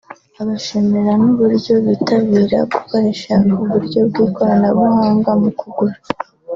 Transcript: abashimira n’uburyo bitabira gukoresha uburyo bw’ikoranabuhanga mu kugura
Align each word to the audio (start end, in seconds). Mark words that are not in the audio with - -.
abashimira 0.41 1.11
n’uburyo 1.23 1.73
bitabira 1.85 2.59
gukoresha 2.73 3.33
uburyo 3.63 3.99
bw’ikoranabuhanga 4.09 5.31
mu 5.41 5.51
kugura 5.59 5.97